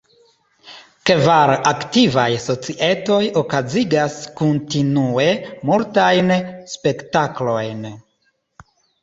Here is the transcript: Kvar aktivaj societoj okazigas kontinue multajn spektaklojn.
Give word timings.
Kvar 1.09 1.51
aktivaj 1.71 2.25
societoj 2.45 3.19
okazigas 3.43 4.17
kontinue 4.41 5.29
multajn 5.73 6.35
spektaklojn. 6.75 7.87